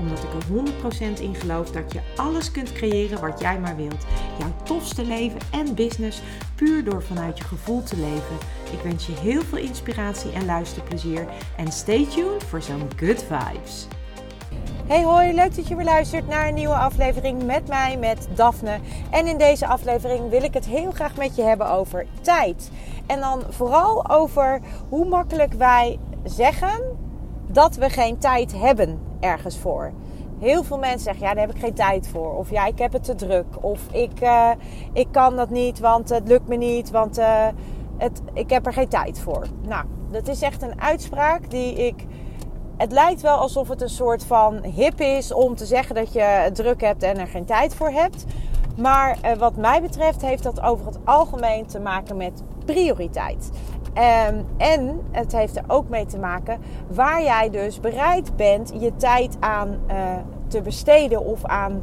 Omdat 0.00 0.18
ik 0.18 0.32
er 0.34 1.16
100% 1.16 1.20
in 1.20 1.34
geloof 1.34 1.70
dat 1.70 1.92
je 1.92 2.00
alles 2.16 2.50
kunt 2.50 2.72
creëren 2.72 3.20
wat 3.20 3.40
jij 3.40 3.60
maar 3.60 3.76
wilt. 3.76 4.06
Jouw 4.38 4.52
tofste 4.62 5.04
leven 5.04 5.40
en 5.50 5.74
business 5.74 6.22
puur 6.54 6.84
door 6.84 7.02
vanuit 7.02 7.38
je 7.38 7.44
gevoel 7.44 7.82
te 7.82 7.96
leven. 7.96 8.36
Ik 8.72 8.80
wens 8.82 9.06
je 9.06 9.12
heel 9.12 9.42
veel 9.42 9.58
inspiratie 9.58 10.32
en 10.32 10.44
luisterplezier. 10.44 11.26
En 11.56 11.72
stay 11.72 12.06
tuned 12.06 12.44
voor 12.44 12.62
zo'n 12.62 12.88
good 12.96 13.24
vibes. 13.28 13.86
Hey 14.86 15.02
hoi, 15.02 15.34
leuk 15.34 15.56
dat 15.56 15.68
je 15.68 15.76
weer 15.76 15.84
luistert 15.84 16.28
naar 16.28 16.48
een 16.48 16.54
nieuwe 16.54 16.74
aflevering 16.74 17.44
met 17.44 17.68
mij, 17.68 17.96
met 17.96 18.28
Daphne. 18.34 18.78
En 19.10 19.26
in 19.26 19.38
deze 19.38 19.66
aflevering 19.66 20.30
wil 20.30 20.42
ik 20.42 20.54
het 20.54 20.66
heel 20.66 20.90
graag 20.90 21.16
met 21.16 21.36
je 21.36 21.42
hebben 21.42 21.70
over 21.70 22.06
tijd. 22.20 22.70
En 23.06 23.20
dan 23.20 23.42
vooral 23.48 24.10
over 24.10 24.60
hoe 24.88 25.08
makkelijk 25.08 25.52
wij 25.52 25.98
zeggen 26.24 26.98
dat 27.48 27.76
we 27.76 27.90
geen 27.90 28.18
tijd 28.18 28.52
hebben 28.56 29.09
ergens 29.20 29.58
voor. 29.58 29.92
Heel 30.38 30.64
veel 30.64 30.78
mensen 30.78 31.00
zeggen, 31.00 31.26
ja, 31.26 31.34
daar 31.34 31.46
heb 31.46 31.54
ik 31.54 31.60
geen 31.60 31.74
tijd 31.74 32.08
voor. 32.08 32.36
Of 32.36 32.50
ja, 32.50 32.66
ik 32.66 32.78
heb 32.78 32.92
het 32.92 33.04
te 33.04 33.14
druk. 33.14 33.46
Of 33.60 33.80
ik, 33.92 34.22
uh, 34.22 34.50
ik 34.92 35.06
kan 35.10 35.36
dat 35.36 35.50
niet, 35.50 35.78
want 35.78 36.08
het 36.08 36.28
lukt 36.28 36.48
me 36.48 36.56
niet, 36.56 36.90
want 36.90 37.18
uh, 37.18 37.46
het, 37.96 38.22
ik 38.32 38.50
heb 38.50 38.66
er 38.66 38.72
geen 38.72 38.88
tijd 38.88 39.20
voor. 39.20 39.46
Nou, 39.62 39.84
dat 40.10 40.28
is 40.28 40.42
echt 40.42 40.62
een 40.62 40.80
uitspraak 40.80 41.50
die 41.50 41.74
ik... 41.74 42.06
Het 42.76 42.92
lijkt 42.92 43.20
wel 43.20 43.36
alsof 43.36 43.68
het 43.68 43.82
een 43.82 43.88
soort 43.88 44.24
van 44.24 44.64
hip 44.64 45.00
is 45.00 45.32
om 45.32 45.54
te 45.54 45.66
zeggen 45.66 45.94
dat 45.94 46.12
je 46.12 46.50
druk 46.52 46.80
hebt 46.80 47.02
en 47.02 47.18
er 47.18 47.26
geen 47.26 47.44
tijd 47.44 47.74
voor 47.74 47.90
hebt. 47.90 48.24
Maar 48.76 49.18
uh, 49.24 49.32
wat 49.32 49.56
mij 49.56 49.82
betreft 49.82 50.22
heeft 50.22 50.42
dat 50.42 50.60
over 50.60 50.86
het 50.86 50.98
algemeen 51.04 51.66
te 51.66 51.80
maken 51.80 52.16
met 52.16 52.42
prioriteit. 52.64 53.50
Um, 53.94 54.46
en 54.56 55.00
het 55.10 55.32
heeft 55.32 55.56
er 55.56 55.64
ook 55.66 55.88
mee 55.88 56.06
te 56.06 56.18
maken 56.18 56.58
waar 56.88 57.22
jij 57.22 57.50
dus 57.50 57.80
bereid 57.80 58.36
bent 58.36 58.72
je 58.78 58.96
tijd 58.96 59.36
aan 59.40 59.78
uh, 59.90 59.96
te 60.48 60.62
besteden 60.62 61.24
of 61.24 61.44
aan 61.44 61.82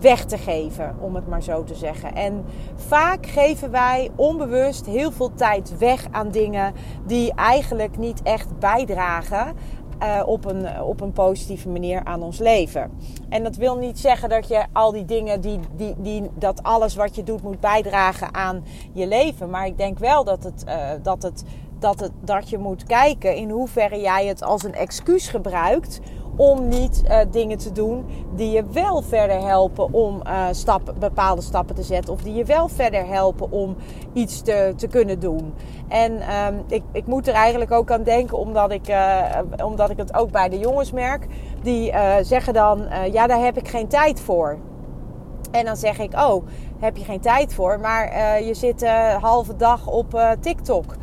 weg 0.00 0.24
te 0.24 0.38
geven, 0.38 0.96
om 1.00 1.14
het 1.14 1.28
maar 1.28 1.42
zo 1.42 1.64
te 1.64 1.74
zeggen. 1.74 2.14
En 2.14 2.44
vaak 2.74 3.26
geven 3.26 3.70
wij 3.70 4.10
onbewust 4.16 4.86
heel 4.86 5.12
veel 5.12 5.34
tijd 5.34 5.78
weg 5.78 6.06
aan 6.10 6.30
dingen 6.30 6.72
die 7.06 7.34
eigenlijk 7.34 7.98
niet 7.98 8.22
echt 8.22 8.58
bijdragen 8.58 9.56
uh, 10.02 10.22
op, 10.26 10.44
een, 10.44 10.82
op 10.82 11.00
een 11.00 11.12
positieve 11.12 11.68
manier 11.68 12.04
aan 12.04 12.22
ons 12.22 12.38
leven. 12.38 12.90
En 13.28 13.42
dat 13.42 13.56
wil 13.56 13.76
niet 13.76 13.98
zeggen 13.98 14.28
dat 14.28 14.48
je 14.48 14.64
al 14.72 14.92
die 14.92 15.04
dingen, 15.04 15.40
die, 15.40 15.58
die, 15.76 15.94
die, 15.98 16.30
dat 16.34 16.62
alles 16.62 16.94
wat 16.94 17.14
je 17.14 17.22
doet 17.22 17.42
moet 17.42 17.60
bijdragen 17.60 18.34
aan 18.34 18.64
je 18.92 19.06
leven. 19.06 19.50
Maar 19.50 19.66
ik 19.66 19.78
denk 19.78 19.98
wel 19.98 20.24
dat, 20.24 20.44
het, 20.44 20.64
uh, 20.68 20.90
dat, 21.02 21.22
het, 21.22 21.44
dat, 21.78 22.00
het, 22.00 22.12
dat 22.20 22.48
je 22.48 22.58
moet 22.58 22.84
kijken 22.84 23.36
in 23.36 23.50
hoeverre 23.50 24.00
jij 24.00 24.26
het 24.26 24.42
als 24.42 24.62
een 24.62 24.74
excuus 24.74 25.28
gebruikt 25.28 26.00
om 26.36 26.68
niet 26.68 27.02
uh, 27.06 27.16
dingen 27.30 27.58
te 27.58 27.72
doen 27.72 28.04
die 28.34 28.50
je 28.50 28.64
wel 28.72 29.02
verder 29.02 29.40
helpen 29.40 29.92
om 29.92 30.22
uh, 30.26 30.46
stappen, 30.50 30.98
bepaalde 30.98 31.42
stappen 31.42 31.74
te 31.74 31.82
zetten. 31.82 32.12
Of 32.12 32.22
die 32.22 32.34
je 32.34 32.44
wel 32.44 32.68
verder 32.68 33.06
helpen 33.06 33.50
om 33.50 33.76
iets 34.12 34.40
te, 34.40 34.72
te 34.76 34.86
kunnen 34.86 35.20
doen. 35.20 35.54
En 35.88 36.12
um, 36.12 36.64
ik, 36.68 36.82
ik 36.92 37.06
moet 37.06 37.28
er 37.28 37.34
eigenlijk 37.34 37.72
ook 37.72 37.90
aan 37.90 38.02
denken, 38.02 38.38
omdat 38.38 38.70
ik, 38.70 38.88
uh, 38.88 39.24
omdat 39.64 39.90
ik 39.90 39.96
het 39.96 40.14
ook 40.14 40.30
bij 40.30 40.48
de 40.48 40.58
jongens 40.58 40.92
merk. 40.92 41.26
Die 41.62 41.92
zeggen 42.22 42.52
dan, 42.52 42.86
ja 43.12 43.26
daar 43.26 43.44
heb 43.44 43.56
ik 43.56 43.68
geen 43.68 43.88
tijd 43.88 44.20
voor. 44.20 44.58
En 45.50 45.64
dan 45.64 45.76
zeg 45.76 45.98
ik, 45.98 46.14
oh, 46.14 46.46
heb 46.78 46.96
je 46.96 47.04
geen 47.04 47.20
tijd 47.20 47.54
voor. 47.54 47.80
Maar 47.80 48.12
je 48.42 48.54
zit 48.54 48.82
een 48.82 49.20
halve 49.20 49.56
dag 49.56 49.86
op 49.86 50.36
TikTok. 50.40 50.94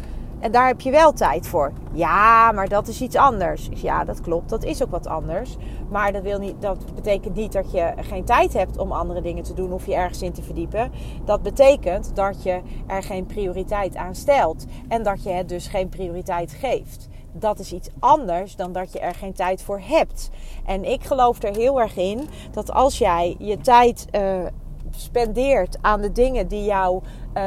En 0.41 0.51
daar 0.51 0.67
heb 0.67 0.81
je 0.81 0.91
wel 0.91 1.13
tijd 1.13 1.47
voor. 1.47 1.71
Ja, 1.93 2.51
maar 2.51 2.67
dat 2.67 2.87
is 2.87 3.01
iets 3.01 3.15
anders. 3.15 3.69
Ja, 3.73 4.03
dat 4.03 4.21
klopt. 4.21 4.49
Dat 4.49 4.63
is 4.63 4.83
ook 4.83 4.91
wat 4.91 5.07
anders. 5.07 5.57
Maar 5.89 6.11
dat, 6.11 6.21
wil 6.21 6.39
niet, 6.39 6.61
dat 6.61 6.95
betekent 6.95 7.35
niet 7.35 7.51
dat 7.51 7.71
je 7.71 7.93
geen 7.97 8.25
tijd 8.25 8.53
hebt 8.53 8.77
om 8.77 8.91
andere 8.91 9.21
dingen 9.21 9.43
te 9.43 9.53
doen 9.53 9.73
of 9.73 9.85
je 9.85 9.95
ergens 9.95 10.21
in 10.21 10.31
te 10.31 10.43
verdiepen. 10.43 10.91
Dat 11.25 11.41
betekent 11.41 12.15
dat 12.15 12.43
je 12.43 12.61
er 12.87 13.03
geen 13.03 13.25
prioriteit 13.25 13.95
aan 13.95 14.15
stelt. 14.15 14.65
En 14.87 15.03
dat 15.03 15.23
je 15.23 15.29
het 15.29 15.49
dus 15.49 15.67
geen 15.67 15.89
prioriteit 15.89 16.51
geeft. 16.51 17.07
Dat 17.33 17.59
is 17.59 17.73
iets 17.73 17.89
anders 17.99 18.55
dan 18.55 18.71
dat 18.71 18.93
je 18.93 18.99
er 18.99 19.15
geen 19.15 19.33
tijd 19.33 19.63
voor 19.63 19.81
hebt. 19.83 20.29
En 20.65 20.85
ik 20.85 21.03
geloof 21.03 21.43
er 21.43 21.55
heel 21.55 21.81
erg 21.81 21.97
in 21.97 22.27
dat 22.51 22.71
als 22.71 22.97
jij 22.97 23.35
je 23.39 23.57
tijd 23.57 24.07
uh, 24.11 24.45
spendeert 24.91 25.77
aan 25.81 26.01
de 26.01 26.11
dingen 26.11 26.47
die 26.47 26.63
jou 26.63 27.01
uh, 27.37 27.43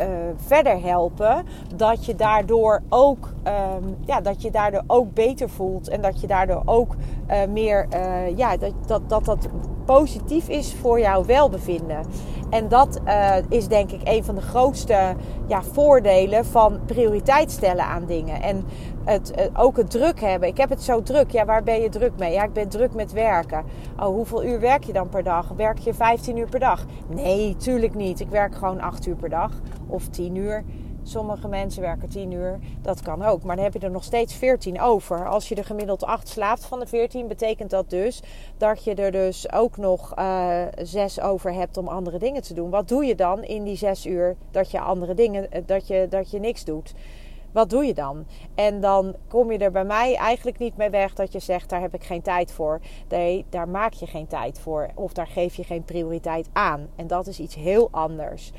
uh, 0.00 0.06
verder 0.36 0.82
helpen, 0.82 1.44
dat 1.76 2.04
je 2.04 2.14
daardoor 2.14 2.82
ook, 2.88 3.32
um, 3.44 3.96
ja, 4.06 4.20
dat 4.20 4.42
je 4.42 4.50
daardoor 4.50 4.82
ook 4.86 5.14
beter 5.14 5.48
voelt 5.48 5.88
en 5.88 6.00
dat 6.00 6.20
je 6.20 6.26
daardoor 6.26 6.62
ook 6.64 6.94
uh, 7.30 7.36
meer, 7.48 7.86
ja, 8.36 8.56
dat, 8.56 8.72
dat, 8.86 9.08
dat 9.08 9.24
dat 9.24 9.48
positief 9.86 10.48
is 10.48 10.74
voor 10.80 11.00
jouw 11.00 11.24
welbevinden. 11.24 12.06
En 12.50 12.68
dat 12.68 13.00
is 13.48 13.68
denk 13.68 13.90
ik 13.90 14.00
een 14.04 14.24
van 14.24 14.34
de 14.34 14.40
grootste 14.40 15.14
ja, 15.46 15.62
voordelen 15.62 16.44
van 16.44 16.78
prioriteit 16.86 17.50
stellen 17.50 17.84
aan 17.84 18.04
dingen. 18.06 18.42
En 18.42 18.64
het, 19.04 19.32
het, 19.34 19.50
ook 19.56 19.76
het 19.76 19.90
druk 19.90 20.20
hebben. 20.20 20.48
Ik 20.48 20.56
heb 20.56 20.68
het 20.68 20.82
zo 20.82 21.02
druk. 21.02 21.30
Ja, 21.30 21.44
waar 21.44 21.62
ben 21.62 21.80
je 21.80 21.88
druk 21.88 22.12
mee? 22.18 22.32
Ja, 22.32 22.44
ik 22.44 22.52
ben 22.52 22.68
druk 22.68 22.94
met 22.94 23.12
werken. 23.12 23.64
Oh, 23.98 24.06
hoeveel 24.06 24.44
uur 24.44 24.60
werk 24.60 24.84
je 24.84 24.92
dan 24.92 25.08
per 25.08 25.22
dag? 25.22 25.48
Werk 25.56 25.78
je 25.78 25.94
15 25.94 26.36
uur 26.36 26.48
per 26.48 26.60
dag? 26.60 26.84
Nee, 27.08 27.56
tuurlijk 27.56 27.94
niet. 27.94 28.20
Ik 28.20 28.28
werk 28.28 28.54
gewoon 28.54 28.80
8 28.80 29.06
uur 29.06 29.16
per 29.16 29.28
dag 29.28 29.52
of 29.86 30.08
10 30.08 30.36
uur. 30.36 30.64
Sommige 31.08 31.48
mensen 31.48 31.82
werken 31.82 32.08
10 32.08 32.30
uur, 32.30 32.58
dat 32.82 33.02
kan 33.02 33.22
ook. 33.22 33.42
Maar 33.42 33.56
dan 33.56 33.64
heb 33.64 33.72
je 33.72 33.78
er 33.78 33.90
nog 33.90 34.04
steeds 34.04 34.34
14 34.34 34.80
over. 34.80 35.28
Als 35.28 35.48
je 35.48 35.54
er 35.54 35.64
gemiddeld 35.64 36.04
8 36.04 36.28
slaapt 36.28 36.64
van 36.64 36.78
de 36.78 36.86
14, 36.86 37.28
betekent 37.28 37.70
dat 37.70 37.90
dus 37.90 38.22
dat 38.56 38.84
je 38.84 38.94
er 38.94 39.12
dus 39.12 39.52
ook 39.52 39.76
nog 39.76 40.18
uh, 40.18 40.62
eh, 40.62 40.68
6 40.82 41.20
over 41.20 41.52
hebt 41.52 41.76
om 41.76 41.88
andere 41.88 42.18
dingen 42.18 42.42
te 42.42 42.54
doen. 42.54 42.70
Wat 42.70 42.88
doe 42.88 43.04
je 43.04 43.14
dan 43.14 43.44
in 43.44 43.64
die 43.64 43.76
6 43.76 44.06
uur 44.06 44.36
dat 44.50 44.70
je 44.70 44.80
andere 44.80 45.14
dingen, 45.14 45.50
eh, 45.50 45.62
dat 45.66 45.86
je, 45.86 46.06
dat 46.10 46.30
je 46.30 46.38
niks 46.38 46.64
doet? 46.64 46.94
Wat 47.52 47.70
doe 47.70 47.84
je 47.84 47.94
dan? 47.94 48.26
En 48.54 48.80
dan 48.80 49.14
kom 49.28 49.52
je 49.52 49.58
er 49.58 49.70
bij 49.70 49.84
mij 49.84 50.14
eigenlijk 50.14 50.58
niet 50.58 50.76
mee 50.76 50.90
weg 50.90 51.14
dat 51.14 51.32
je 51.32 51.38
zegt: 51.38 51.68
daar 51.68 51.80
heb 51.80 51.94
ik 51.94 52.04
geen 52.04 52.22
tijd 52.22 52.52
voor. 52.52 52.80
Nee, 53.08 53.44
daar 53.48 53.68
maak 53.68 53.92
je 53.92 54.06
geen 54.06 54.26
tijd 54.26 54.58
voor. 54.58 54.88
Of 54.94 55.12
daar 55.12 55.26
geef 55.26 55.54
je 55.54 55.64
geen 55.64 55.84
prioriteit 55.84 56.48
aan. 56.52 56.88
En 56.96 57.06
dat 57.06 57.26
is 57.26 57.40
iets 57.40 57.54
heel 57.54 57.88
anders. 57.90 58.52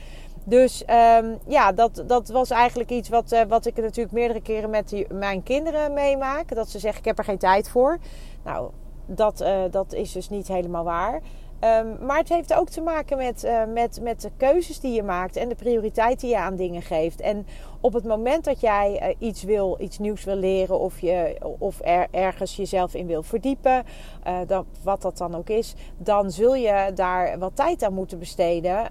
Dus 0.49 0.83
um, 1.21 1.37
ja, 1.47 1.71
dat, 1.71 2.03
dat 2.05 2.27
was 2.29 2.49
eigenlijk 2.49 2.89
iets 2.89 3.09
wat, 3.09 3.31
uh, 3.31 3.41
wat 3.47 3.65
ik 3.65 3.75
natuurlijk 3.75 4.11
meerdere 4.11 4.41
keren 4.41 4.69
met 4.69 5.05
mijn 5.11 5.43
kinderen 5.43 5.93
meemaak. 5.93 6.55
Dat 6.55 6.69
ze 6.69 6.79
zeggen: 6.79 6.99
ik 6.99 7.05
heb 7.05 7.17
er 7.17 7.23
geen 7.23 7.37
tijd 7.37 7.69
voor. 7.69 7.97
Nou, 8.43 8.69
dat, 9.05 9.41
uh, 9.41 9.61
dat 9.71 9.93
is 9.93 10.11
dus 10.11 10.29
niet 10.29 10.47
helemaal 10.47 10.83
waar. 10.83 11.21
Um, 11.63 12.05
maar 12.05 12.17
het 12.17 12.29
heeft 12.29 12.53
ook 12.53 12.69
te 12.69 12.81
maken 12.81 13.17
met, 13.17 13.43
uh, 13.43 13.61
met, 13.73 13.99
met 14.01 14.21
de 14.21 14.31
keuzes 14.37 14.79
die 14.79 14.93
je 14.93 15.03
maakt 15.03 15.35
en 15.35 15.49
de 15.49 15.55
prioriteit 15.55 16.19
die 16.19 16.29
je 16.29 16.37
aan 16.37 16.55
dingen 16.55 16.81
geeft. 16.81 17.21
En 17.21 17.47
op 17.81 17.93
het 17.93 18.03
moment 18.03 18.43
dat 18.43 18.59
jij 18.59 19.01
uh, 19.01 19.27
iets 19.27 19.43
wil, 19.43 19.77
iets 19.79 19.97
nieuws 19.97 20.23
wil 20.23 20.35
leren 20.35 20.79
of, 20.79 20.99
je, 20.99 21.37
of 21.59 21.79
er, 21.83 22.07
ergens 22.11 22.55
jezelf 22.55 22.93
in 22.93 23.07
wil 23.07 23.23
verdiepen, 23.23 23.83
uh, 24.27 24.37
dat, 24.47 24.65
wat 24.83 25.01
dat 25.01 25.17
dan 25.17 25.35
ook 25.35 25.49
is, 25.49 25.73
dan 25.97 26.31
zul 26.31 26.55
je 26.55 26.91
daar 26.95 27.39
wat 27.39 27.55
tijd 27.55 27.83
aan 27.83 27.93
moeten 27.93 28.19
besteden. 28.19 28.85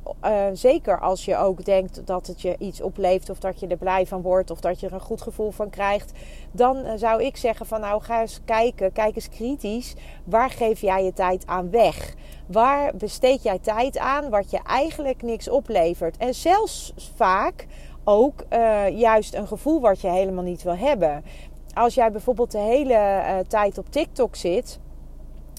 zeker 0.53 1.01
als 1.01 1.25
je 1.25 1.37
ook 1.37 1.65
denkt 1.65 2.07
dat 2.07 2.27
het 2.27 2.43
je 2.43 2.55
iets 2.59 2.81
oplevert 2.81 3.31
of 3.31 3.39
dat 3.39 3.61
je 3.61 3.67
er 3.67 3.77
blij 3.77 4.07
van 4.07 4.23
wordt 4.23 4.51
of 4.51 4.61
dat 4.61 4.81
je 4.81 4.87
er 4.87 4.93
een 4.93 5.01
goed 5.01 5.23
gevoel 5.23 5.51
van 5.51 5.71
krijgt. 5.71 6.13
Dan 6.53 6.99
zou 6.99 7.23
ik 7.23 7.37
zeggen 7.37 7.67
van 7.67 7.81
nou 7.81 8.03
ga 8.03 8.21
eens 8.21 8.41
kijken, 8.45 8.93
kijk 8.93 9.15
eens 9.17 9.29
kritisch. 9.29 9.95
Waar 10.25 10.51
geef 10.51 10.81
jij 10.81 11.05
je 11.05 11.13
tijd 11.13 11.47
aan 11.47 11.71
weg? 11.71 12.15
Waar 12.47 12.97
besteed 12.97 13.43
jij 13.43 13.59
tijd 13.59 13.99
aan 13.99 14.31
wat 14.31 14.51
je 14.51 14.59
eigenlijk 14.67 15.23
niks 15.23 15.49
oplevert? 15.49 16.17
En 16.17 16.35
zelfs 16.35 16.93
vaak 17.15 17.67
ook 18.05 18.45
uh, 18.53 18.89
juist 18.99 19.35
een 19.35 19.47
gevoel 19.47 19.81
wat 19.81 20.01
je 20.01 20.09
helemaal 20.09 20.45
niet 20.45 20.63
wil 20.63 20.77
hebben. 20.77 21.25
Als 21.75 21.95
jij 21.95 22.13
bijvoorbeeld 22.13 22.51
de 22.51 22.59
hele 22.59 22.95
uh, 22.95 23.39
tijd 23.49 23.79
op 23.79 23.91
TikTok 23.91 24.37
zit. 24.37 24.79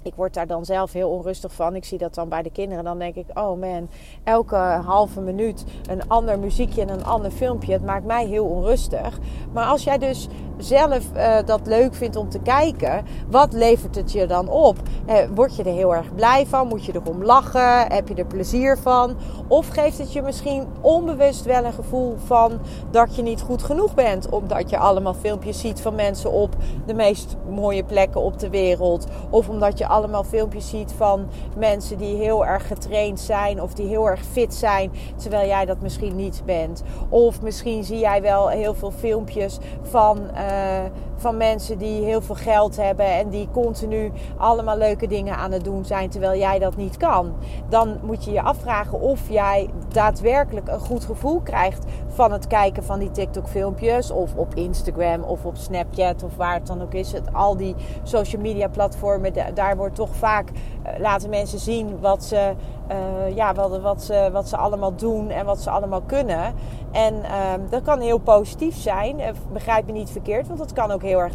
Ik 0.07 0.15
word 0.15 0.33
daar 0.33 0.47
dan 0.47 0.65
zelf 0.65 0.93
heel 0.93 1.09
onrustig 1.09 1.53
van. 1.53 1.75
Ik 1.75 1.85
zie 1.85 1.97
dat 1.97 2.15
dan 2.15 2.29
bij 2.29 2.41
de 2.41 2.51
kinderen. 2.51 2.83
Dan 2.83 2.99
denk 2.99 3.15
ik, 3.15 3.25
oh 3.33 3.59
man, 3.59 3.89
elke 4.23 4.55
halve 4.85 5.21
minuut 5.21 5.63
een 5.89 6.07
ander 6.07 6.39
muziekje 6.39 6.81
en 6.81 6.89
een 6.89 7.05
ander 7.05 7.31
filmpje. 7.31 7.73
Het 7.73 7.85
maakt 7.85 8.05
mij 8.05 8.25
heel 8.25 8.45
onrustig. 8.45 9.19
Maar 9.53 9.65
als 9.65 9.83
jij 9.83 9.97
dus 9.97 10.27
zelf 10.57 11.03
uh, 11.15 11.37
dat 11.45 11.67
leuk 11.67 11.95
vindt 11.95 12.15
om 12.15 12.29
te 12.29 12.39
kijken, 12.39 13.05
wat 13.29 13.53
levert 13.53 13.95
het 13.95 14.11
je 14.11 14.25
dan 14.25 14.49
op? 14.49 14.75
Uh, 15.07 15.15
word 15.35 15.55
je 15.55 15.63
er 15.63 15.73
heel 15.73 15.95
erg 15.95 16.15
blij 16.15 16.45
van? 16.45 16.67
Moet 16.67 16.85
je 16.85 16.93
erom 16.95 17.23
lachen? 17.23 17.91
Heb 17.91 18.07
je 18.07 18.15
er 18.15 18.25
plezier 18.25 18.77
van? 18.77 19.15
Of 19.47 19.67
geeft 19.67 19.97
het 19.97 20.13
je 20.13 20.21
misschien 20.21 20.67
onbewust 20.81 21.45
wel 21.45 21.63
een 21.63 21.73
gevoel 21.73 22.15
van 22.25 22.59
dat 22.91 23.15
je 23.15 23.21
niet 23.21 23.41
goed 23.41 23.63
genoeg 23.63 23.93
bent, 23.93 24.29
omdat 24.29 24.69
je 24.69 24.77
allemaal 24.77 25.13
filmpjes 25.13 25.59
ziet 25.59 25.81
van 25.81 25.95
mensen 25.95 26.31
op 26.31 26.55
de 26.85 26.93
meest 26.93 27.35
mooie 27.49 27.83
plekken 27.83 28.21
op 28.21 28.39
de 28.39 28.49
wereld, 28.49 29.07
of 29.29 29.49
omdat 29.49 29.77
je 29.77 29.87
allemaal 29.97 30.23
filmpjes 30.23 30.69
ziet 30.69 30.93
van 30.97 31.27
mensen 31.55 31.97
die 31.97 32.15
heel 32.15 32.45
erg 32.45 32.67
getraind 32.67 33.19
zijn 33.19 33.61
of 33.61 33.73
die 33.73 33.87
heel 33.87 34.09
erg 34.09 34.23
fit 34.31 34.53
zijn, 34.53 34.91
terwijl 35.15 35.47
jij 35.47 35.65
dat 35.65 35.81
misschien 35.81 36.15
niet 36.15 36.41
bent. 36.45 36.83
Of 37.09 37.41
misschien 37.41 37.83
zie 37.83 37.99
jij 37.99 38.21
wel 38.21 38.47
heel 38.47 38.73
veel 38.73 38.91
filmpjes 38.91 39.57
van, 39.81 40.19
uh, 40.33 40.83
van 41.17 41.37
mensen 41.37 41.77
die 41.77 42.03
heel 42.03 42.21
veel 42.21 42.35
geld 42.35 42.75
hebben 42.77 43.05
en 43.05 43.29
die 43.29 43.47
continu 43.51 44.11
allemaal 44.37 44.77
leuke 44.77 45.07
dingen 45.07 45.35
aan 45.35 45.51
het 45.51 45.63
doen 45.63 45.85
zijn 45.85 46.09
terwijl 46.09 46.39
jij 46.39 46.59
dat 46.59 46.75
niet 46.75 46.97
kan. 46.97 47.33
Dan 47.69 47.97
moet 48.01 48.25
je 48.25 48.31
je 48.31 48.41
afvragen 48.41 48.99
of 48.99 49.29
jij 49.29 49.69
daadwerkelijk 49.87 50.67
een 50.67 50.79
goed 50.79 51.05
gevoel 51.05 51.39
krijgt 51.39 51.85
van 52.07 52.31
het 52.31 52.47
kijken 52.47 52.83
van 52.83 52.99
die 52.99 53.11
TikTok-filmpjes 53.11 54.11
of 54.11 54.35
op 54.35 54.55
Instagram 54.55 55.23
of 55.23 55.45
op 55.45 55.57
Snapchat 55.57 56.23
of 56.23 56.35
waar 56.35 56.53
het 56.53 56.67
dan 56.67 56.81
ook 56.81 56.93
is. 56.93 57.11
Het, 57.11 57.33
al 57.33 57.57
die 57.57 57.75
social 58.03 58.41
media 58.41 58.67
platformen, 58.67 59.33
daar 59.53 59.77
wordt 59.77 59.95
toch 59.95 60.15
vaak 60.15 60.49
uh, 60.49 60.99
laten 60.99 61.29
mensen 61.29 61.59
zien 61.59 61.99
wat 61.99 62.23
ze, 62.23 62.53
uh, 62.91 63.35
ja, 63.35 63.53
wat, 63.53 64.03
ze, 64.03 64.29
wat 64.31 64.49
ze 64.49 64.57
allemaal 64.57 64.95
doen 64.95 65.29
en 65.29 65.45
wat 65.45 65.59
ze 65.61 65.69
allemaal 65.69 66.01
kunnen. 66.01 66.53
En 66.97 67.15
uh, 67.15 67.53
dat 67.69 67.81
kan 67.81 67.99
heel 67.99 68.17
positief 68.17 68.75
zijn. 68.75 69.19
Eh, 69.19 69.33
begrijp 69.51 69.85
me 69.85 69.91
niet 69.91 70.09
verkeerd, 70.09 70.47
want 70.47 70.59
dat 70.59 70.73
kan 70.73 70.91
ook 70.91 71.01
heel 71.01 71.19
erg 71.19 71.33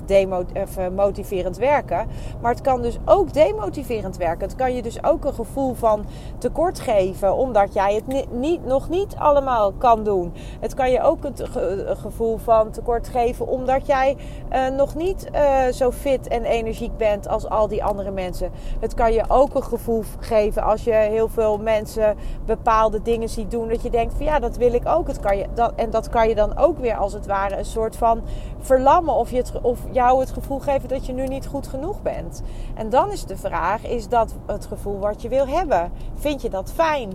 motiverend 0.95 1.57
werken. 1.57 2.07
Maar 2.41 2.51
het 2.51 2.61
kan 2.61 2.83
dus 2.83 2.99
ook 3.05 3.33
demotiverend 3.33 4.17
werken. 4.17 4.47
Het 4.47 4.57
kan 4.57 4.75
je 4.75 4.83
dus 4.83 5.05
ook 5.05 5.25
een 5.25 5.35
gevoel 5.35 5.75
van 5.75 6.05
tekort 6.39 6.81
geven, 6.81 7.37
omdat 7.37 7.75
jij 7.75 7.95
het 7.95 8.65
nog 8.65 8.89
niet 8.89 9.15
allemaal 9.19 9.73
kan 9.73 10.05
doen. 10.05 10.33
Het 10.61 10.75
kan 10.75 10.91
je 10.91 11.03
ook 11.03 11.25
het 11.25 11.43
gevoel 11.87 12.37
van 12.37 12.71
tekort 12.71 13.09
geven, 13.09 13.47
omdat 13.47 13.87
jij 13.87 14.17
uh, 14.53 14.69
nog 14.69 14.95
niet 14.95 15.31
zo 15.73 15.91
fit 15.91 16.29
en 16.29 16.45
energiek 16.45 16.97
bent 16.97 17.29
als 17.29 17.49
al 17.49 17.69
die 17.69 17.85
andere 17.85 18.11
mensen. 18.11 18.51
Het 18.81 18.95
kan 18.95 19.13
je 19.13 19.25
ook 19.29 19.55
een 19.55 19.63
gevoel 19.63 20.03
geven 20.21 20.63
als 20.63 20.85
je 20.85 20.93
heel 20.93 21.29
veel 21.29 21.59
mensen 21.59 22.17
bepaalde 22.47 23.03
dingen 23.03 23.29
ziet 23.29 23.51
doen, 23.51 23.69
dat 23.69 23.83
je 23.83 23.91
denkt 23.91 24.15
van 24.15 24.25
ja, 24.25 24.39
dat 24.39 24.57
wil 24.57 24.73
ik 24.73 24.89
ook. 24.89 25.07
Het 25.07 25.21
kan 25.21 25.37
je, 25.37 25.47
en 25.77 25.91
dat 25.91 26.09
kan 26.09 26.29
je 26.29 26.35
dan 26.35 26.57
ook 26.57 26.79
weer 26.79 26.97
als 26.97 27.13
het 27.13 27.27
ware 27.27 27.59
een 27.59 27.65
soort 27.65 27.97
van 27.97 28.23
verlammen 28.59 29.15
of, 29.15 29.31
je 29.31 29.45
of 29.63 29.81
jou 29.91 30.21
het 30.21 30.31
gevoel 30.31 30.59
geven 30.59 30.89
dat 30.89 31.07
je 31.07 31.13
nu 31.13 31.27
niet 31.27 31.47
goed 31.47 31.67
genoeg 31.67 32.03
bent. 32.03 32.43
En 32.75 32.91
dan 32.91 33.11
is 33.11 33.25
de 33.25 33.37
vraag, 33.37 33.87
is 33.87 34.09
dat 34.09 34.35
het 34.47 34.67
gevoel 34.67 34.99
wat 34.99 35.23
je 35.23 35.29
wil 35.29 35.49
hebben? 35.49 35.93
Vind 36.15 36.43
je 36.43 36.51
dat 36.51 36.73
fijn? 36.73 37.13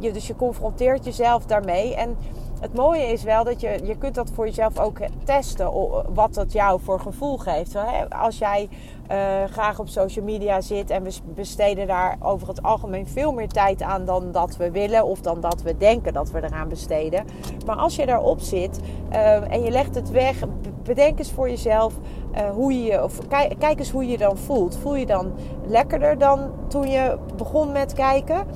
Je, 0.00 0.12
dus 0.12 0.26
je 0.26 0.36
confronteert 0.36 1.04
jezelf 1.04 1.46
daarmee 1.46 1.94
en 1.94 2.16
het 2.60 2.74
mooie 2.74 3.02
is 3.02 3.22
wel 3.22 3.44
dat 3.44 3.60
je, 3.60 3.80
je 3.82 3.98
kunt 3.98 4.14
dat 4.14 4.30
voor 4.34 4.46
jezelf 4.46 4.78
ook 4.78 4.98
testen. 5.24 5.72
Wat 6.14 6.34
dat 6.34 6.52
jou 6.52 6.80
voor 6.80 7.00
gevoel 7.00 7.36
geeft. 7.36 7.76
Als 8.08 8.38
jij 8.38 8.68
uh, 9.10 9.16
graag 9.50 9.78
op 9.78 9.88
social 9.88 10.24
media 10.24 10.60
zit 10.60 10.90
en 10.90 11.02
we 11.02 11.10
besteden 11.34 11.86
daar 11.86 12.16
over 12.20 12.48
het 12.48 12.62
algemeen 12.62 13.06
veel 13.06 13.32
meer 13.32 13.48
tijd 13.48 13.82
aan 13.82 14.04
dan 14.04 14.32
dat 14.32 14.56
we 14.56 14.70
willen. 14.70 15.04
Of 15.04 15.20
dan 15.20 15.40
dat 15.40 15.62
we 15.62 15.76
denken 15.76 16.12
dat 16.12 16.30
we 16.30 16.42
eraan 16.44 16.68
besteden. 16.68 17.24
Maar 17.66 17.76
als 17.76 17.96
je 17.96 18.06
daarop 18.06 18.40
zit 18.40 18.80
uh, 19.12 19.52
en 19.52 19.62
je 19.62 19.70
legt 19.70 19.94
het 19.94 20.10
weg. 20.10 20.36
Bedenk 20.82 21.18
eens 21.18 21.32
voor 21.32 21.48
jezelf 21.48 21.94
uh, 22.34 22.50
hoe 22.50 22.82
je 22.82 23.04
of 23.04 23.18
kijk, 23.58 23.78
eens 23.78 23.90
hoe 23.90 24.06
je 24.06 24.18
dan 24.18 24.36
voelt. 24.36 24.76
Voel 24.76 24.96
je 24.96 25.06
dan 25.06 25.32
lekkerder 25.66 26.18
dan 26.18 26.50
toen 26.68 26.88
je 26.88 27.18
begon 27.36 27.72
met 27.72 27.92
kijken? 27.92 28.46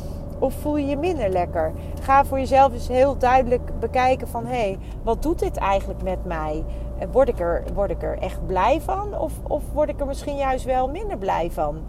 Of 0.43 0.55
voel 0.55 0.77
je 0.77 0.87
je 0.87 0.97
minder 0.97 1.29
lekker? 1.29 1.73
Ga 2.01 2.25
voor 2.25 2.39
jezelf 2.39 2.73
eens 2.73 2.89
heel 2.89 3.19
duidelijk 3.19 3.81
bekijken 3.81 4.29
van... 4.29 4.47
hé, 4.47 4.53
hey, 4.53 4.79
wat 5.03 5.23
doet 5.23 5.39
dit 5.39 5.57
eigenlijk 5.57 6.03
met 6.03 6.25
mij? 6.25 6.65
Eh, 6.99 7.09
word 7.13 7.29
ik 7.29 7.41
er, 7.41 7.63
word 7.75 7.91
ik 7.91 8.03
er 8.03 8.19
echt 8.19 8.47
blij 8.47 8.81
van? 8.81 9.19
Of, 9.19 9.33
of 9.49 9.63
word 9.73 9.89
ik 9.89 10.01
er 10.01 10.07
misschien 10.07 10.37
juist 10.37 10.65
wel 10.65 10.89
minder 10.89 11.19
blij 11.19 11.51
van? 11.51 11.83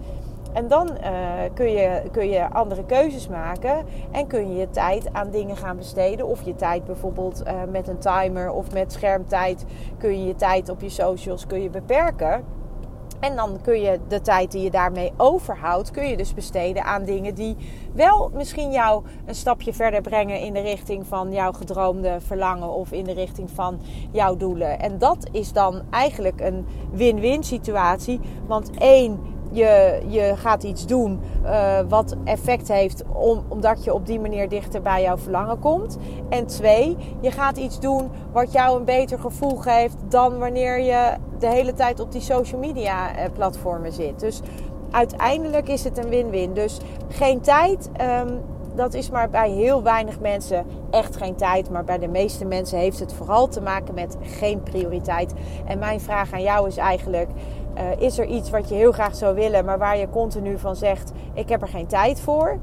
En 0.54 0.68
dan 0.68 0.90
uh, 1.04 1.10
kun, 1.54 1.72
je, 1.72 2.02
kun 2.12 2.30
je 2.30 2.50
andere 2.50 2.86
keuzes 2.86 3.28
maken 3.28 3.86
en 4.12 4.28
kun 4.28 4.50
je 4.50 4.58
je 4.58 4.70
tijd 4.70 5.14
aan 5.14 5.30
dingen 5.30 5.58
gaan 5.58 5.78
besteden. 5.78 6.28
Of 6.28 6.42
je 6.42 6.56
tijd 6.56 6.86
bijvoorbeeld 6.86 7.44
uh, 7.48 7.54
met 7.72 7.88
een 7.88 7.98
timer 7.98 8.52
of 8.52 8.74
met 8.74 8.92
schermtijd 8.92 9.66
kun 9.98 10.20
je 10.20 10.28
je 10.28 10.36
tijd 10.36 10.70
op 10.70 10.82
je 10.82 10.90
socials 10.90 11.48
kun 11.48 11.62
je 11.62 11.70
beperken. 11.70 12.44
En 13.24 13.36
dan 13.36 13.62
kun 13.62 13.82
je 13.82 14.00
de 14.08 14.22
tijd 14.22 14.52
die 14.52 14.64
je 14.64 14.72
daarmee 14.72 15.14
overhoudt, 15.18 15.92
kun 15.92 16.08
je 16.08 16.18
dus 16.18 16.34
besteden 16.34 16.84
aan 16.84 17.04
dingen 17.04 17.36
die 17.36 17.56
wel 17.94 18.32
misschien 18.34 18.72
jou 18.72 19.04
een 19.26 19.36
stapje 19.36 19.74
verder 19.74 20.02
brengen 20.02 20.40
in 20.40 20.54
de 20.54 20.60
richting 20.62 21.08
van 21.08 21.32
jouw 21.32 21.52
gedroomde 21.52 22.18
verlangen 22.22 22.70
of 22.70 22.92
in 22.92 23.04
de 23.04 23.14
richting 23.14 23.50
van 23.52 23.80
jouw 24.12 24.38
doelen. 24.38 24.80
En 24.80 24.98
dat 24.98 25.28
is 25.32 25.54
dan 25.54 25.82
eigenlijk 25.90 26.42
een 26.42 26.66
win-win 26.92 27.44
situatie. 27.44 28.20
Want 28.48 28.70
één, 28.78 29.20
je, 29.54 30.02
je 30.08 30.34
gaat 30.36 30.64
iets 30.64 30.86
doen 30.86 31.20
uh, 31.46 31.80
wat 31.90 32.16
effect 32.24 32.68
heeft 32.68 33.04
om, 33.14 33.44
omdat 33.48 33.84
je 33.84 33.94
op 33.94 34.06
die 34.06 34.20
manier 34.20 34.50
dichter 34.50 34.82
bij 34.82 35.02
jouw 35.02 35.18
verlangen 35.18 35.60
komt. 35.60 35.98
En 36.30 36.48
twee, 36.48 36.98
je 37.22 37.32
gaat 37.32 37.58
iets 37.58 37.80
doen 37.80 38.10
wat 38.32 38.52
jou 38.52 38.78
een 38.78 38.86
beter 38.86 39.20
gevoel 39.20 39.56
geeft 39.56 39.96
dan 40.08 40.38
wanneer 40.38 40.80
je 40.80 41.14
de 41.40 41.48
hele 41.48 41.74
tijd 41.74 42.00
op 42.00 42.12
die 42.12 42.22
social 42.22 42.60
media 42.60 43.12
uh, 43.12 43.26
platformen 43.34 43.92
zit. 43.92 44.20
Dus 44.20 44.42
uiteindelijk 44.92 45.68
is 45.68 45.84
het 45.84 45.98
een 45.98 46.10
win-win. 46.10 46.54
Dus 46.54 46.78
geen 47.10 47.42
tijd. 47.42 47.90
Um, 48.02 48.40
dat 48.76 48.94
is 48.94 49.10
maar 49.10 49.30
bij 49.30 49.50
heel 49.50 49.84
weinig 49.84 50.20
mensen 50.20 50.66
echt 50.92 51.18
geen 51.18 51.36
tijd. 51.36 51.70
Maar 51.70 51.84
bij 51.84 51.98
de 51.98 52.08
meeste 52.08 52.46
mensen 52.46 52.78
heeft 52.78 53.00
het 53.00 53.14
vooral 53.14 53.48
te 53.48 53.62
maken 53.62 53.94
met 53.94 54.18
geen 54.22 54.64
prioriteit. 54.64 55.34
En 55.66 55.80
mijn 55.80 56.02
vraag 56.02 56.34
aan 56.34 56.42
jou 56.42 56.68
is 56.68 56.78
eigenlijk: 56.78 57.30
uh, 57.78 58.02
is 58.02 58.20
er 58.20 58.26
iets 58.26 58.50
wat 58.50 58.70
je 58.70 58.76
heel 58.76 58.92
graag 58.92 59.16
zou 59.16 59.36
willen, 59.36 59.66
maar 59.66 59.78
waar 59.78 59.98
je 59.98 60.10
continu 60.10 60.58
van 60.58 60.76
zegt: 60.76 61.12
ik 61.34 61.50
heb 61.50 61.62
er 61.62 61.68
geen 61.68 61.88
tijd 61.88 62.20
voor? 62.20 62.60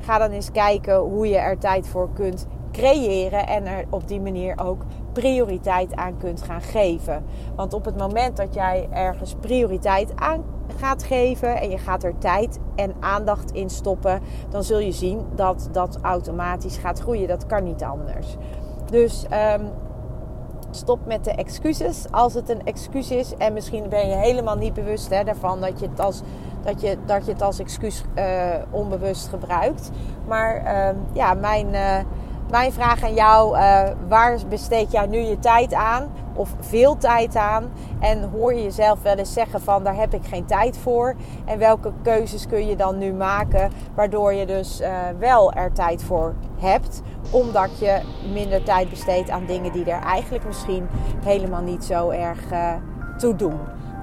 Ga 0.00 0.18
dan 0.18 0.30
eens 0.30 0.50
kijken 0.50 0.96
hoe 0.96 1.28
je 1.28 1.38
er 1.38 1.58
tijd 1.58 1.88
voor 1.88 2.08
kunt 2.12 2.46
creëren 2.72 3.46
en 3.46 3.66
er 3.66 3.84
op 3.90 4.08
die 4.08 4.20
manier 4.20 4.54
ook 4.64 4.82
prioriteit 5.12 5.94
aan 5.96 6.16
kunt 6.18 6.42
gaan 6.42 6.60
geven. 6.60 7.24
Want 7.56 7.74
op 7.74 7.84
het 7.84 7.98
moment 7.98 8.36
dat 8.36 8.54
jij 8.54 8.88
ergens 8.90 9.34
prioriteit 9.40 10.12
aan 10.14 10.44
gaat 10.76 11.02
geven 11.02 11.60
en 11.60 11.70
je 11.70 11.78
gaat 11.78 12.04
er 12.04 12.18
tijd 12.18 12.58
en 12.74 12.94
aandacht 13.00 13.50
in 13.50 13.70
stoppen, 13.70 14.20
dan 14.48 14.64
zul 14.64 14.78
je 14.78 14.92
zien 14.92 15.26
dat 15.34 15.68
dat 15.72 15.98
automatisch 16.02 16.76
gaat 16.76 16.98
groeien. 16.98 17.28
Dat 17.28 17.46
kan 17.46 17.64
niet 17.64 17.82
anders. 17.82 18.36
Dus 18.90 19.26
um, 19.58 19.70
stop 20.76 21.06
met 21.06 21.24
de 21.24 21.30
excuses. 21.30 22.04
Als 22.10 22.34
het 22.34 22.48
een 22.48 22.64
excuus 22.64 23.10
is 23.10 23.34
en 23.36 23.52
misschien 23.52 23.88
ben 23.88 24.08
je 24.08 24.14
helemaal 24.14 24.56
niet 24.56 24.74
bewust 24.74 25.10
hè, 25.10 25.24
daarvan 25.24 25.60
dat 25.60 25.80
je 25.80 25.88
het 25.88 26.00
als, 26.00 26.22
dat 26.62 26.80
je, 26.80 26.96
dat 27.06 27.26
je 27.26 27.32
het 27.32 27.42
als 27.42 27.58
excuus 27.58 28.04
uh, 28.18 28.54
onbewust 28.70 29.28
gebruikt. 29.28 29.90
Maar 30.26 30.62
uh, 30.64 30.96
ja, 31.12 31.34
mijn, 31.34 31.66
uh, 31.68 31.96
mijn 32.52 32.72
vraag 32.72 33.02
aan 33.04 33.14
jou: 33.14 33.56
uh, 33.56 33.82
waar 34.08 34.38
besteed 34.48 34.92
jij 34.92 35.06
nu 35.06 35.18
je 35.18 35.38
tijd 35.38 35.74
aan? 35.74 36.12
Of 36.34 36.54
veel 36.60 36.96
tijd 36.96 37.36
aan? 37.36 37.72
En 38.00 38.30
hoor 38.30 38.54
je 38.54 38.62
jezelf 38.62 39.02
wel 39.02 39.16
eens 39.16 39.32
zeggen 39.32 39.60
van 39.60 39.84
daar 39.84 39.96
heb 39.96 40.14
ik 40.14 40.24
geen 40.24 40.44
tijd 40.44 40.78
voor? 40.78 41.14
En 41.44 41.58
welke 41.58 41.92
keuzes 42.02 42.46
kun 42.46 42.66
je 42.66 42.76
dan 42.76 42.98
nu 42.98 43.12
maken 43.12 43.70
waardoor 43.94 44.32
je 44.32 44.46
dus 44.46 44.80
uh, 44.80 44.88
wel 45.18 45.52
er 45.52 45.72
tijd 45.72 46.04
voor 46.04 46.34
hebt? 46.60 47.02
Omdat 47.30 47.78
je 47.78 48.00
minder 48.32 48.62
tijd 48.62 48.90
besteedt 48.90 49.30
aan 49.30 49.46
dingen 49.46 49.72
die 49.72 49.84
er 49.84 50.02
eigenlijk 50.02 50.44
misschien 50.44 50.88
helemaal 51.24 51.62
niet 51.62 51.84
zo 51.84 52.10
erg 52.10 52.52
uh, 52.52 52.72
toe 53.18 53.36
doen. 53.36 53.58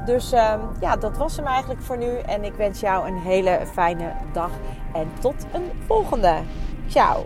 Dus 0.06 0.34
uh, 0.34 0.54
ja, 0.80 0.96
dat 0.96 1.18
was 1.18 1.36
hem 1.36 1.46
eigenlijk 1.46 1.82
voor 1.82 1.98
nu. 1.98 2.18
En 2.18 2.44
ik 2.44 2.54
wens 2.54 2.80
jou 2.80 3.08
een 3.08 3.18
hele 3.18 3.60
fijne 3.74 4.12
dag. 4.34 4.52
En 4.94 5.08
tot 5.20 5.46
een 5.52 5.72
volgende. 5.88 6.36
Ciao. 6.88 7.26